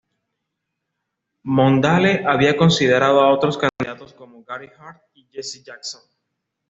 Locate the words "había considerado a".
2.25-3.31